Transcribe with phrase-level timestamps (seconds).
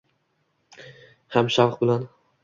[1.35, 2.09] Ham shavq bilan